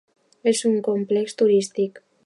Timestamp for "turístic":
1.43-2.07